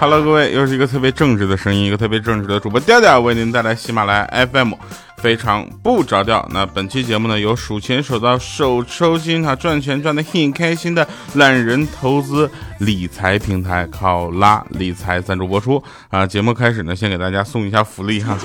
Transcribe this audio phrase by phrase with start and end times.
[0.00, 4.72] 哈喽各位，又是一个特别正直的声音，一个特别正直的主播调调，为您带来喜马拉雅 FM，
[5.18, 6.48] 非常不着调。
[6.54, 16.26] 那本期节目呢，由数钱数到手抽筋，哈，赚钱赚的很开心的懒人投资理财平台考拉理财赞助播出啊。
[16.26, 18.38] 节目开始呢，先给大家送一下福利哈。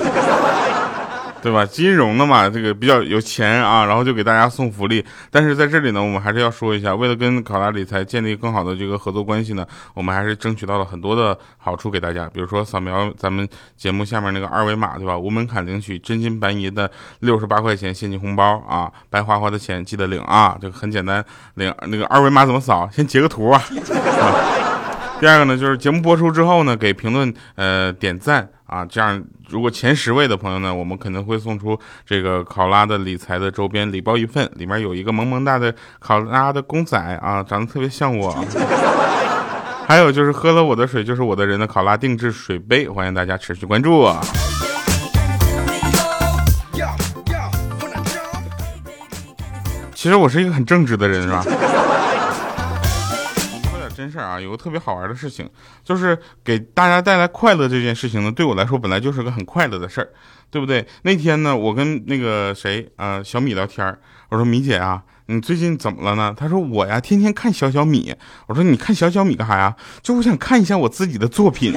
[1.46, 1.64] 对吧？
[1.64, 5.04] 金融的嘛，这个比较有钱啊，然后就给大家送福利。
[5.30, 9.64] 但是在这里呢，我们还是要说一下，为了跟考拉理财建立更好的这个合作关系呢，
[9.94, 12.28] 我们还是争取到了很多的好处给大家。
[12.34, 15.16] 比如说扫描咱们节目下面那个二维码，对吧？
[15.16, 21.24] 无门槛领取真金白银的六十八块钱现金红包啊，白花花的钱记得领啊，这个很简单，
[21.54, 22.90] 领那个二维码怎么扫？
[22.92, 23.62] 先截个图啊。
[25.18, 38.44] 第二个呢，就是节目播出之后呢，给评论呃点赞啊，这样如果前十位的朋友呢，我们可能会送出这个考拉的理财的周边礼包一份，里面有一个萌萌哒的考拉的公仔啊，长得特别像我。
[39.88, 44.06] 还有就是喝了我的水就是我的人的考拉定制水杯，欢迎大家持续关注。
[49.94, 51.44] 其实我是一个很正直的人，是吧？
[53.96, 55.48] 真事儿啊，有个特别好玩的事情，
[55.82, 60.08] 就是给大家带来快乐这件事情呢，对我来说本来就是个很快乐的事儿，
[60.50, 60.86] 对不对？
[61.02, 63.96] 那天呢，我跟那个谁啊小米聊天
[64.28, 66.34] 我说米姐啊，你最近怎么了呢？
[66.36, 68.14] 她说我呀，天天看小小米。
[68.46, 69.74] 我说你看小小米干啥呀？
[70.02, 71.72] 就我想看一下我自己的作品。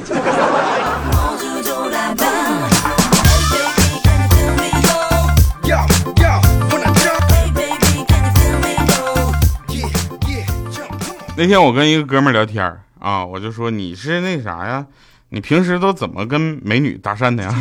[11.40, 14.86] 那天我跟一个哥们聊天啊，我就说你是那啥呀？
[15.30, 17.56] 你平时都怎么跟美女搭讪的呀？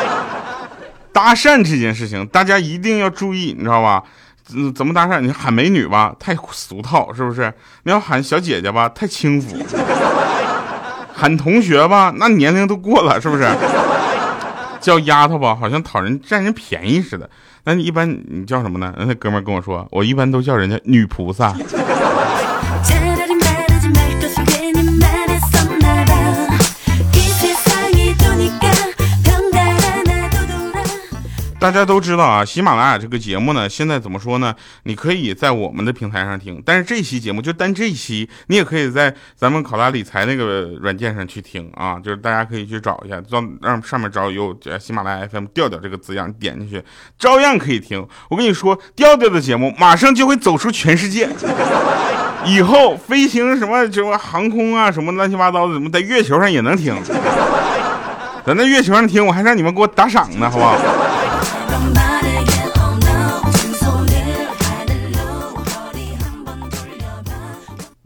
[1.10, 4.02] 搭讪这件事情，大家一定要注意，你知道吧？
[4.74, 5.18] 怎么搭讪？
[5.22, 7.50] 你喊美女吧，太俗套，是不是？
[7.84, 9.56] 你要喊小姐姐吧，太轻浮；
[11.14, 13.48] 喊同学吧，那年龄都过了，是不是？
[14.78, 17.30] 叫丫头吧，好像讨人占人便宜似的。
[17.64, 18.92] 那你一般你叫什么呢？
[18.98, 21.56] 那哥们跟我说，我一般都叫人家女菩萨。
[31.60, 34.54] 大家都知道啊，喜马拉雅这个节目呢，现在怎么说呢？
[34.84, 46.82] 你可以在我们的平台上听，但是这期节目就单这期，你也可以在咱们考拉理财那个软件上去听啊， 就是大家可以去找一下，让让上面找有喜马拉雅 FM 调调这个字样，点进去
[47.18, 48.08] 照样可以听。
[48.30, 51.28] 我跟你说，调调的节目马上就会走出全世界，
[52.46, 56.96] 以后飞行什么什么航空啊，什么乱七八糟的，怎么在月球上也能听？
[58.46, 60.74] 咱在月球上听，我还让你们给我打赏呢，好不好？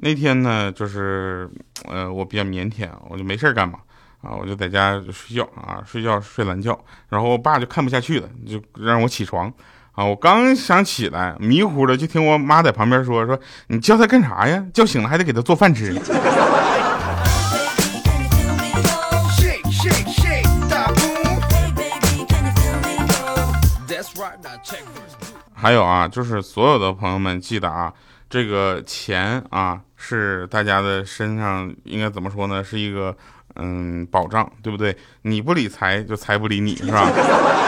[0.04, 1.48] 那天呢，就是，
[1.88, 3.78] 呃，我比较腼腆，我就没事干嘛，
[4.20, 6.78] 啊，我就在家睡觉啊，睡觉睡懒觉，
[7.08, 9.50] 然后我爸就看不下去了，就让我起床，
[9.92, 14.62] 啊，我刚想起来，迷糊的就听我妈在旁边说说，你叫他干啥呀？
[14.74, 15.98] 叫醒了还得给他做饭吃。
[25.54, 27.90] 还有啊，就是所有的朋友们记得啊，
[28.34, 32.64] 这个钱啊是大家的身上应该怎么说呢？
[32.64, 33.16] 是一个
[33.54, 34.96] 嗯保障，对不对？
[35.22, 37.08] 你不理财，就财不理你，是吧？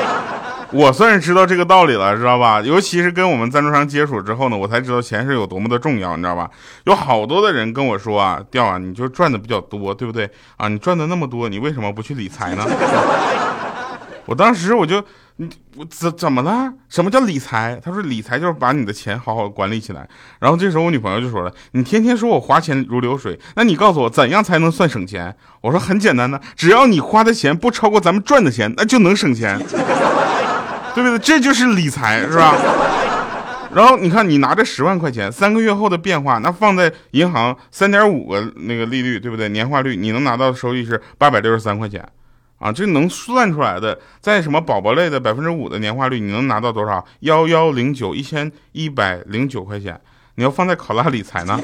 [0.74, 2.60] 我算是知道这个道理了，知道吧？
[2.60, 6.50] 尤其是跟我们赞助商接触之后呢，我才知道钱是有多么的重要，你知道吧？
[6.86, 10.28] 有好多的人跟我说啊，调啊，你就赚的比较多，对不对？
[10.56, 12.66] 啊，你赚的那么多，你为什么不去理财呢？
[14.26, 15.02] 我当时我就。
[15.38, 16.72] 你我怎怎么了？
[16.88, 17.78] 什么叫理财？
[17.84, 20.08] 他说理财就是把你的钱好好管理起来。
[20.40, 29.58] 然后这时候我女朋友就说了：“你天天说我花钱如流水，那你告诉我怎样才能算省钱？”我说：“很简单的，只要你花的钱不超过咱们赚的钱，那就能省钱，
[30.94, 31.18] 对不对？
[31.18, 32.54] 这就是理财，是吧？”
[33.76, 39.50] 然后你看，你拿着十万块钱，三个月后的变化，那放在银行三点五个那个利率，对不对？
[39.50, 42.02] 年化率，你能拿到的收益是八百六十三块钱。
[42.58, 47.04] 啊，这能算出来的，在什么宝宝类的百分之五的年化率，你能拿到多少？
[47.20, 50.00] 幺幺零九一千一百零九块钱。
[50.36, 51.58] 你要放在考拉理财呢，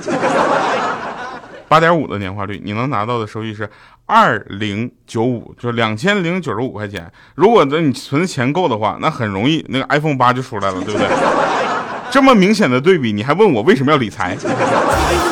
[1.68, 3.68] 八点五的年化率，你能拿到的收益是
[4.06, 7.10] 二零九五，就两千零九十五块钱。
[7.34, 11.06] 如果呢你存的钱够的话，那很容易那个 iPhone 八就出来了，对不对？
[12.10, 14.36] 这么明显的对比，你还问我为什么要理财？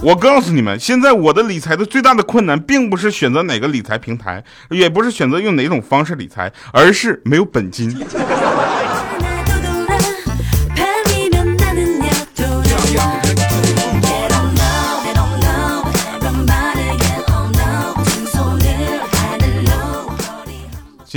[0.00, 7.90] 我告诉你们，现在我的理财的最大的困难，并不是选择哪个理财平台，也不是选择用哪种方式理财，而是没有本金。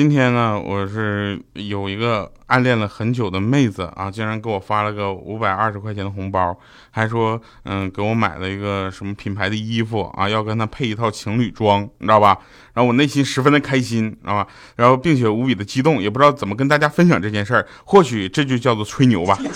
[0.01, 6.57] 今天呢，我是有一个暗恋了很久的妹子啊，竟然给我发了个五百二十块钱的红包，
[6.89, 12.35] 还说嗯给我买了一个什么品牌的衣服啊，要跟她配一套情侣装，你知道吧？
[12.73, 14.47] 然后我内心十分的开心，知道吧？
[14.75, 19.37] 然后并且无比的激动，也不知道怎么跟大家分享这件事儿，或许这就叫做吹牛吧。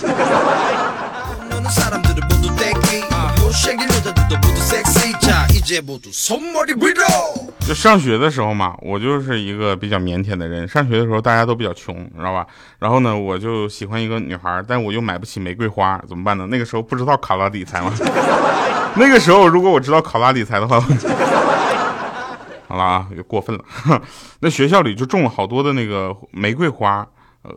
[7.66, 10.68] 就上学的时候嘛，我就是一个比较腼腆的人。
[10.68, 12.46] 上学的时候大家都比较穷，知道吧？
[12.78, 16.46] 然后呢，我就喜欢一个女孩，但我又买不起玫瑰花，怎么办呢？
[16.48, 17.92] 那个时候不知道考拉理财吗？
[18.94, 20.78] 那个时候如果我知道考拉理财的话，
[22.68, 23.64] 好了啊，又过分了。
[24.38, 27.04] 那学校里就种了好多的那个玫瑰花。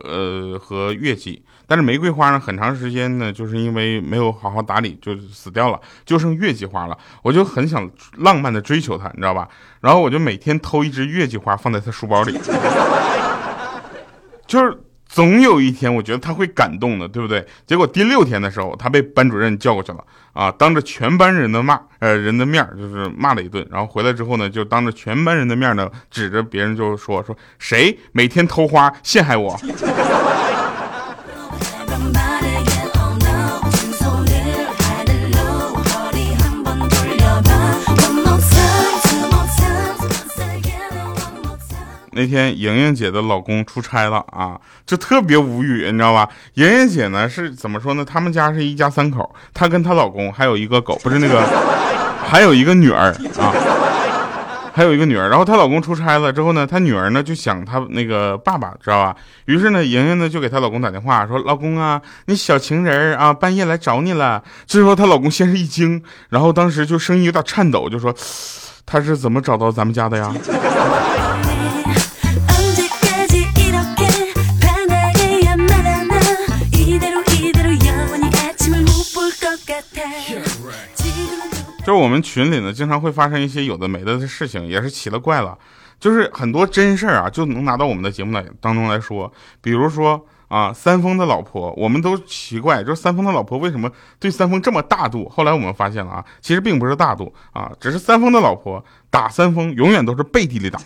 [0.04, 6.96] 呃，和月季，但是玫瑰花呢，很长时间呢，就是因为没有好好打理，就死掉了，就剩月季花了。
[7.22, 7.88] 我就很想
[8.18, 9.48] 浪漫的追求她，你知道吧？
[9.80, 12.38] 然后我就每天偷一支月季花放在她书包里，
[14.46, 14.78] 就是。
[15.12, 17.44] 总有一天，我觉得他会感动的，对不对？
[17.66, 19.98] 结果第六天的时候，他被班主任叫过去了，
[20.32, 23.66] 啊，当着全班人的骂，呃，人的面就是骂了一顿。
[23.72, 29.58] 然后回来之后呢，就当着全班人的面呢，指着别人就说说谁每天偷花陷害我。
[42.12, 46.28] 那天莹莹姐的老公出差了啊，就特别无语，你知道吧？
[46.54, 48.04] 莹莹姐呢是怎么说呢？
[48.04, 51.42] 他们家是一家三口，她跟她老公还有一个狗，不是那个，
[52.26, 53.54] 还有一个女儿啊，
[54.72, 55.28] 还有一个女儿。
[55.28, 59.16] 然后她老公出差了之后呢，她女儿呢就想她那个爸爸，知道吧？
[59.46, 68.14] 于是呢，莹莹呢就给她老公打电话说：“老公啊，你小情人啊，半夜来找你了。”这时候她老公先是一惊，然后当时就声音有点颤抖，就说
[68.90, 70.34] ：“他是怎么找到咱们家的呀？”
[81.86, 85.56] 就是我们群里呢，经常会发生一些有的没的的事情，也是奇了怪了。
[85.98, 89.32] 就是很多真事儿啊，就能拿到我们的节目来当中来说。
[89.60, 95.28] 比如说啊，三丰的老婆，我们都奇怪，就是三丰的老婆为什么对三丰这么大度？
[95.28, 100.80] 后来我们发现了啊，其实并不是大度啊，只是三丰的老婆打三丰永远都是背地里打。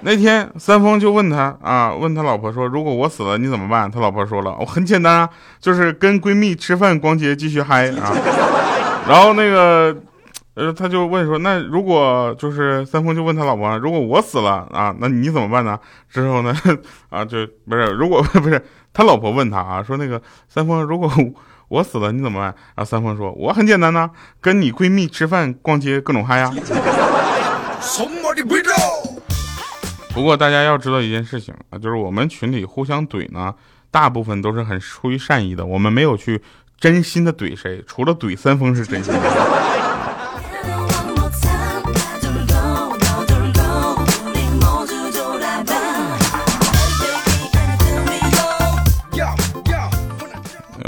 [0.00, 8.12] 那天三丰就问他啊，问他老婆说：“如果我死了，你怎么办？”他老婆说了：“我很简单啊，就是跟闺蜜吃饭、逛街，继续嗨啊。”
[9.08, 9.96] 然后那个，
[10.54, 15.78] 呃，他就问说，那如果就是三丰就问他老婆，如果我死了啊，那你怎么办呢？
[16.08, 16.54] 之后呢，
[17.10, 21.10] 啊，就不是，如果不是他老婆问他啊，说那个三丰，如果
[21.68, 22.54] 我死了你怎么办？
[22.76, 24.08] 然后三丰说，我很简单呐，
[24.40, 26.52] 跟你闺蜜吃饭、逛街，各种嗨呀。
[30.14, 33.52] 不过大家要知道一件事情啊，就是我们群里互相怼呢，
[33.90, 36.40] 大部分都是很出于善意的，我们没有去。
[36.76, 37.82] 真心的怼谁？
[37.86, 39.20] 除了怼三丰是真心的。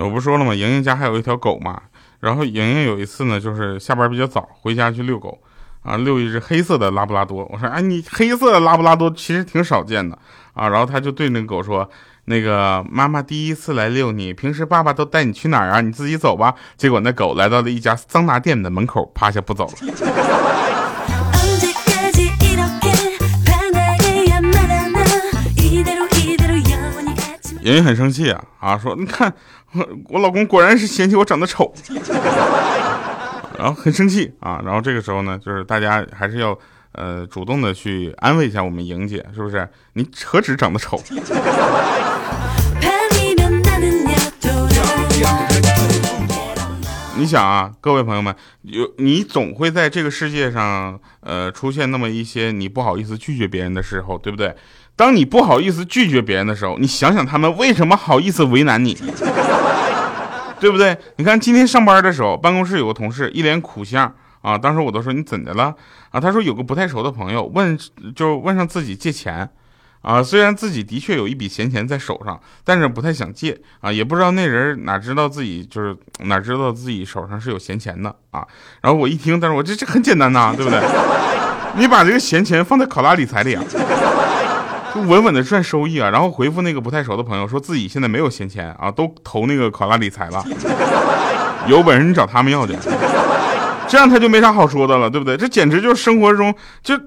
[0.06, 0.54] 我不说了吗？
[0.54, 1.82] 莹莹家还有一条狗嘛。
[2.20, 5.38] 然后莹莹有一次呢，就是下班比较早，回家去遛狗
[5.82, 7.44] 啊，遛一只黑色的拉布拉多。
[7.52, 10.16] 我说，哎，你黑色的拉布拉多其实挺少见的
[10.54, 10.68] 啊。
[10.68, 11.90] 然后他就对那个狗说。
[12.28, 15.80] 那个妈妈第一次来遛你，平时爸爸都带你去哪儿啊？
[15.80, 16.52] 你自己走吧。
[16.76, 19.72] 结果那狗来到了一家桑拿店的门口，趴下不走了。
[27.66, 29.32] 莹莹很生气啊啊，说你看
[29.72, 31.74] 我我老公果然是嫌弃我长得丑，
[33.58, 34.62] 然后很生气啊。
[34.64, 36.56] 然后这个时候呢，就是大家还是要。
[36.92, 39.68] 呃，主动的去安慰一下我们莹姐，是不是？
[39.92, 40.98] 你何止长得丑？
[47.18, 54.56] 你想啊，各位朋友们，有你总会在这个世界上，呃，出现那么一些你不好意思拒绝别人的时候，对不对？
[54.96, 58.94] 当你不好意思拒绝别人的时候，你想想他们为什么好意思为难你，
[60.58, 60.96] 对不对？
[61.16, 64.12] 你看今天上班的时候，办公室有个同事一脸苦相。
[64.42, 64.56] 啊！
[64.56, 65.74] 当时我都说你怎的了
[66.10, 66.20] 啊？
[66.20, 67.76] 他说有个不太熟的朋友问，
[68.14, 69.50] 就问上自己借钱，
[70.02, 78.46] 啊，虽然自己的确有一笔闲钱在手上，但是不太想借啊，也不知道那人哪知道自己就是哪知道自己手上是有闲钱的啊。
[78.82, 80.80] 然后我一听，但是我这这很简单呐，对不对？
[81.74, 83.64] 你把这个闲钱放在考拉理财里啊，
[84.96, 86.08] 就稳稳的赚收益啊。
[86.10, 90.42] 然后回复那个不太熟的朋友，说自己现在没有闲钱啊，都投那个考拉理财了，
[91.68, 92.74] 有本事你找他们要去。
[93.86, 95.36] 这样他就没啥好说的了，对不对？
[95.36, 96.98] 这简直就是生活中就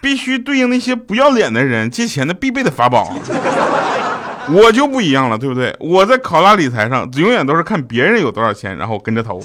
[0.00, 3.12] 必须对应那些不要脸的人借钱的必备的法宝。
[4.52, 5.74] 我就不一样了，对不对？
[5.80, 9.40] 我在考拉理财上永远都是看别人有多少钱，然后跟着投。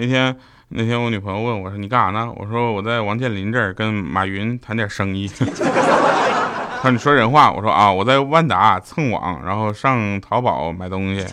[0.00, 0.36] 那天，
[0.68, 5.26] 那天我女朋友问我说：“你干啥呢？”我说：“我在王健林这儿跟马云谈点生意。
[6.80, 11.26] ”他说：“你说人话。”我说：“啊，我在万达蹭网，然后上淘宝买东西。”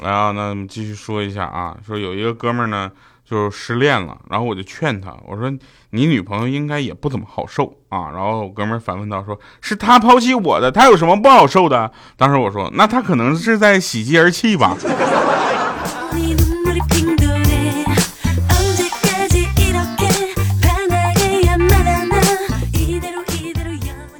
[0.00, 2.92] 来啊，那我们继续说一下啊，说有一个哥们儿呢。
[3.24, 5.50] 就失恋了，然后我就劝他，我说
[5.90, 8.10] 你女朋友应该也不怎么好受啊。
[8.12, 11.90] 然后我哥们反问道，说是他抛弃我的，他有什么不好受的？
[12.16, 14.76] 当时我说，那他可能是在喜极而泣吧。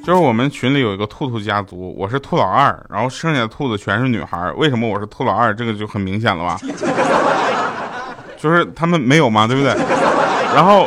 [0.07, 4.53] 就是我们群里有一个兔兔家族，我是兔老二，然后剩下的兔子全是女孩。
[4.53, 5.55] 为什么我是兔老二？
[5.55, 6.59] 这个就很明显了吧？
[8.45, 9.73] 就是他们没有嘛，对不对？
[10.55, 10.87] 然后，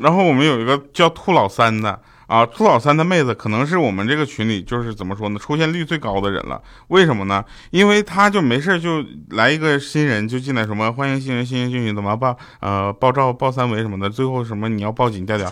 [0.00, 1.96] 然后我们有一个叫兔老三的
[2.26, 6.60] 啊，兔老三的妹子可能是我们这个群里就是怎么说呢，出现率最高的人了。
[6.88, 7.44] 为什么呢？
[7.70, 15.48] 因为他就没事就来一个新人就进来，什么欢迎新人，新人进去怎么报呃报照报三围什么的，最后什么你要报警调调。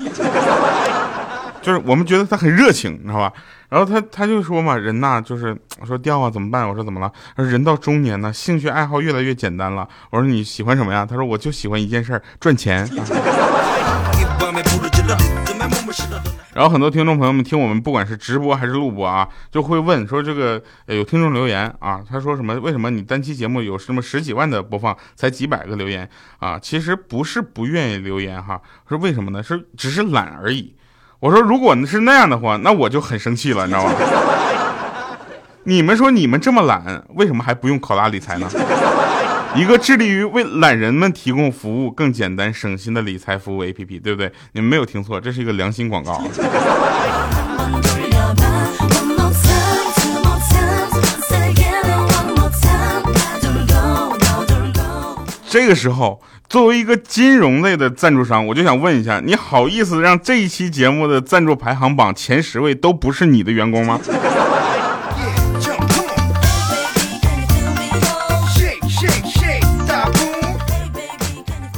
[1.64, 3.32] 就是我们觉得他很热情，你知道吧？
[3.70, 6.68] 然后他他就说嘛，人呐，就是我说掉啊怎么办？
[6.68, 7.10] 我说怎么了？
[7.34, 9.88] 他说人到中年呢，兴趣爱好越来越简单了。
[10.10, 11.06] 我说你喜欢什么呀？
[11.08, 12.86] 他说我就喜欢一件事儿，赚钱。
[16.52, 22.54] 然后很多听众朋友们听我们不管是直播还是录播啊，就会问说这个有听众留言啊，他说什么？
[22.60, 26.06] 为什么你单期节目有什么十几万的播放，才几百个留言
[26.38, 26.58] 啊？
[26.58, 29.42] 其实不是不愿意留言哈，说为什么呢？
[29.42, 30.76] 是只是懒而已。
[31.24, 33.94] 我说，如果是那样的话，那我就很生气了， 你知道吗？
[35.62, 38.46] 你们说你们这么懒，为什么还不用考拉理财呢？
[39.56, 44.30] 一个致力于为懒人们提供服务、更简单省心的理财服务 APP，对不对？
[44.52, 46.22] 你们没有听错，这是一个良心广告。
[55.54, 56.20] 这个时候。
[56.48, 64.00] 作为一个金融类的赞助商，我就想问一下，你好意思让这一期节目的赞助排行榜前十位都不是你的员工吗？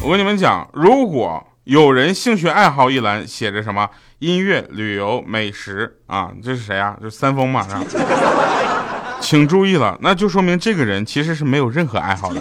[0.03, 3.89] 我跟你们讲，如果有人兴趣爱好一栏写着什么
[4.21, 6.97] 音乐、旅游、美食啊，这是谁啊？
[7.01, 7.67] 就三丰嘛，
[9.21, 12.41] 请注意了，那就说明这个人其实是没有任何爱好的。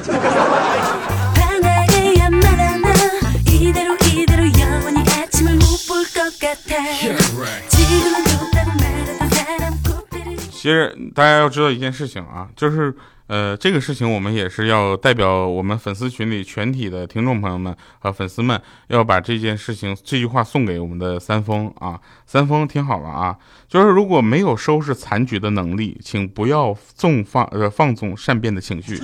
[10.52, 12.96] 其实大家要知道一件事情啊，就是
[13.28, 22.00] 呃，这个事情我们也是要代表我们粉丝群里全体的听众朋友们和粉丝们，要把这件事情这句话送给我们的三丰啊。
[22.26, 29.00] 三丰听好了啊，就是如果没有收拾残局的能力，请不要纵放呃放纵善变的情绪。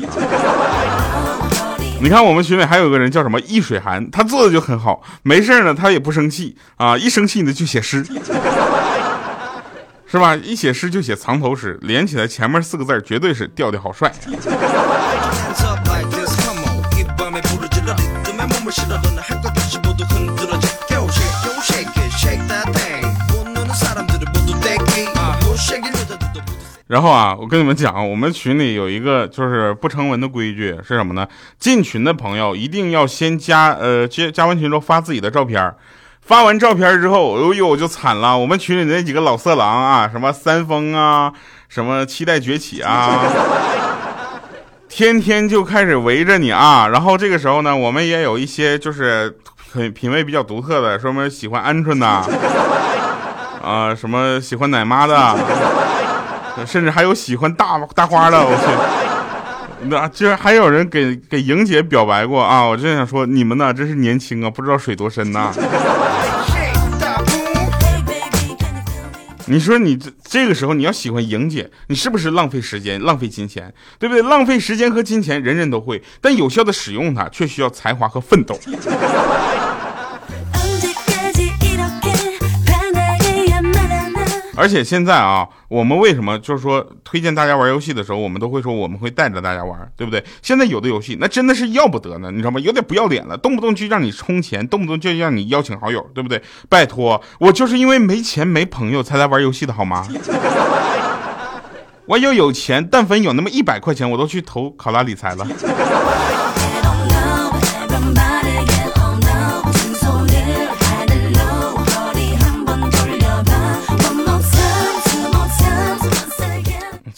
[2.04, 8.04] 你看我们群里还有个人叫什么易水寒，他做的就很好，没事呢他也不生气啊，一生气呢就写诗。
[10.08, 10.36] 是吧？
[10.36, 14.12] 一写诗就写藏头诗，连起来前面四个字绝对是调调好帅。
[26.92, 31.26] 然后啊，我跟你们讲，我们群里有一个就是不成文的规矩是什么呢？
[31.58, 35.74] 进群的朋友一定要先加呃加加完群之后发自己的照片。
[36.20, 38.38] 发完照片之后，哎呦，我就惨了。
[38.38, 41.32] 我们群里那几个老色狼啊，什么三丰啊，
[41.70, 43.24] 什么期待崛起啊，
[44.90, 46.90] 天天就开始围着你啊。
[46.90, 49.34] 然后这个时候呢，我们也有一些就是
[49.72, 52.06] 很品味比较独特的，说什么喜欢鹌鹑的，
[53.64, 55.16] 啊，什么喜欢奶妈的，
[56.66, 58.38] 甚至还有喜欢大大花的。
[58.38, 62.62] 我去，那居然还有人给给莹姐表白过啊！
[62.64, 65.52] 我真想说，你们呢，真是年轻啊，不知道水多深呐。
[69.46, 74.22] 你说你这这个时候你要喜欢莹姐，你是不是浪费时间、浪费金钱，对不对？
[74.22, 78.58] 浪费时间和金钱，人人都会，但有效的使用它却需要才华和奋斗。
[84.62, 90.24] 而且现在啊，我们为什么就是说推荐大家玩游戏的时候，我们都会说我们会带着大家玩，对不对？
[90.44, 92.60] 现在有的游戏那真的是要不得呢，你知道吗？
[92.60, 96.40] 有点不要脸了，动不动就让你充钱，动不动就让你邀请好友，对不对？
[96.70, 100.08] 拜托，我就是因为没钱没朋友才来玩游戏的好吗？
[102.06, 105.48] 我要有钱，但凡有那么一百块钱，我都去投考拉理财了。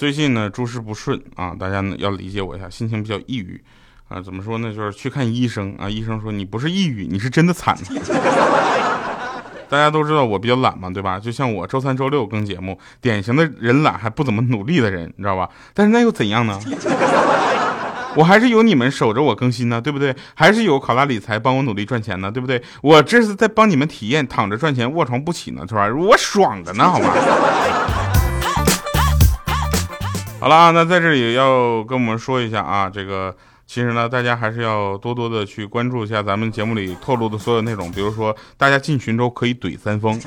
[0.04, 3.64] 最近呢，诸事不顺啊，大家呢要理解我一下，心情比较抑郁
[4.10, 4.20] 啊。
[4.22, 4.74] 怎么说呢？
[4.76, 7.74] 就是去看医生啊，医生说你不是抑郁，你是真的惨。
[9.70, 11.18] 大家都知道我比较懒嘛，对吧？
[11.18, 15.48] 就像我周三、周六更节目，典型的人懒还不怎么努力的人，你知道吧？
[15.74, 16.60] 但是那又怎样呢？
[18.18, 20.14] 我还是有你们守着我更新呢，对不对？
[20.34, 22.62] 还是有考拉理财帮我努力赚钱呢，对不对？
[22.82, 25.88] 我这是在帮你们体验躺着赚钱、卧床不起呢，是吧？
[25.96, 27.14] 我爽的呢，好吗？
[30.44, 33.34] 好了，那在这里要跟我们说一下啊，这个。
[33.66, 40.20] 其实呢，大家还是要多多的去关注一下咱们节目里透露的所有内容，比如说大家进群之后可以怼三丰。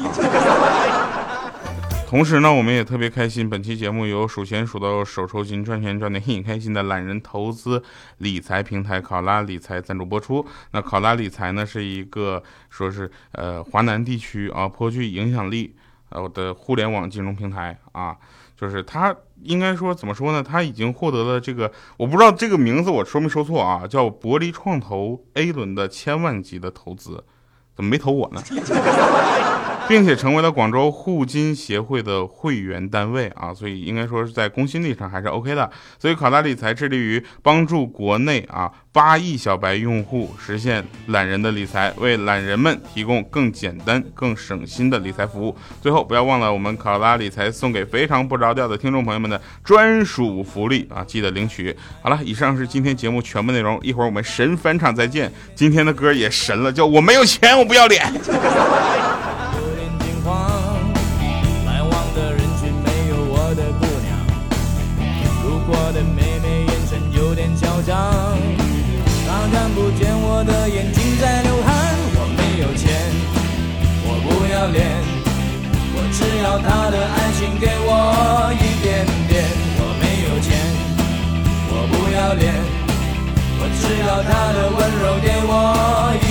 [2.09, 7.85] 同时呢，我们也特别开心，本期节目由数钱数到手抽筋、赚钱赚的很开心的懒人投资
[8.17, 10.47] 理财平台考拉理财赞助播出。
[10.71, 15.77] 那考拉理财呢，是一个说是呃华南地区啊颇具影响力
[16.09, 18.17] 呃的互联网金融平台啊。
[18.57, 20.43] 就是他应该说怎么说呢？
[20.43, 27.23] 他已经获得了这个，我不知道这个名字我说没说错啊，叫伯藜创投 A 轮的千万级的投资，
[27.75, 28.43] 怎么没投我呢？
[29.89, 35.71] 并且成为了广州互金协会的会员单位啊，所以应该说是在公信力上还是 OK 的。
[35.99, 45.57] 所以考拉理财致力于帮助国内啊八亿小白用户实现懒人的理财，为懒人们提供更简单、更省心的理财服务。
[45.81, 51.77] 最后不要忘了我们考拉理财送给非常不着调的听众朋友们的专属福利啊，记得领取。
[52.03, 55.31] 好了，以上是今天节目全部内容，一会儿我们神返场再见。
[55.55, 59.16] 今天的歌也神了，叫我没有钱，我不要脸。
[76.63, 79.45] 他的爱情给我一点点，
[79.79, 80.49] 我没有钱，
[81.69, 82.55] 我不要脸，
[83.59, 85.53] 我只要他的温柔给我
[86.23, 86.26] 一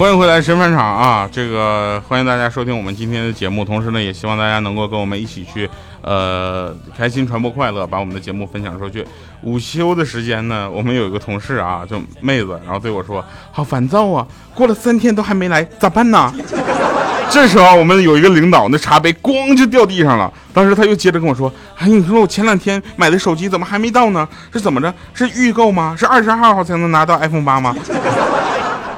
[0.00, 1.28] 欢迎回来神返场啊！
[1.30, 5.68] 这个欢迎大家收听我们今天的节目，同时呢，也希望大家能够跟我们一起去，
[6.00, 9.06] 呃，开心传播快乐，把我们的节目分享出去。
[9.42, 16.32] 午休的时间呢，我们有一个同事啊，就妹子，然后对我说：“好烦躁啊，过了三天都还没来，咋办呢？”
[17.28, 20.32] 这时候我们有一个领导，那茶杯咣就掉地上了。
[20.54, 24.26] 当时他又接着跟我说：“哎，你说我前两天买的手机怎么还没到呢？
[24.50, 24.94] 是怎么着？
[25.12, 25.94] 是预购吗？
[25.94, 27.76] 是二十二号才能拿到 iPhone 八吗？”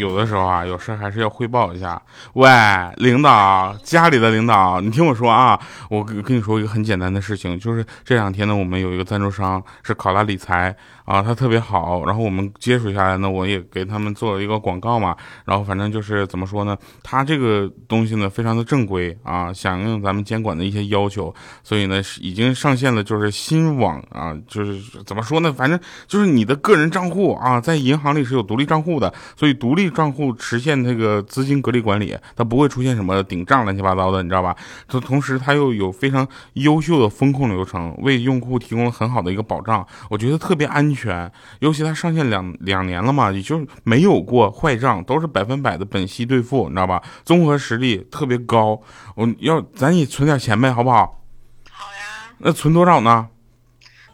[0.00, 2.00] 有的时候啊，有事还是要汇报一下。
[2.32, 2.48] 喂，
[2.96, 10.74] 领导，家里的领导，你听我说啊，我跟你说一个很简单的事情，就是这两天呢，我们有一个赞助商是考拉理财。
[11.06, 21.34] 啊，他特别好，然后我们接触下来呢，我也给他们做了一个广告嘛，然后反正就是怎么说呢，他这个东西呢非常的正规啊，响应咱们监管的一些要求，
[21.64, 34.56] 所以呢已经上线了，就是新网啊，就是怎么说呢，反正就是你的个人账户啊，在银行里是有独立账户的，所以独立账户实现这个资金隔离管理，它不会出现什么顶账乱七八糟的，你知道吧？
[34.86, 41.30] 同同时它又有非常优秀的风控流程，为用户提供了很好的一个保障，我觉得特别安全。
[41.58, 47.02] 尤其它上线两两年了嘛，也就没有过坏账，都是百分百的本息兑付，你知道吧？
[47.24, 48.80] 综合实力特别高。
[49.14, 51.22] 我要咱也存点钱呗，好不好？
[51.70, 52.32] 好呀。
[52.38, 53.28] 那存多少呢？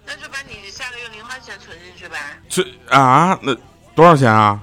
[0.06, 2.16] 那就把你下个月零花钱存进去呗。
[2.48, 3.38] 存啊？
[3.42, 3.54] 那
[3.94, 4.62] 多少钱啊。